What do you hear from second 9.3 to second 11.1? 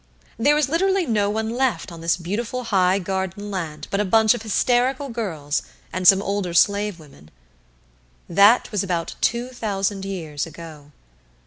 thousand years ago.